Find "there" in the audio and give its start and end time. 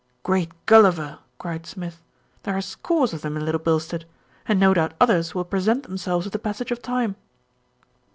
2.41-2.57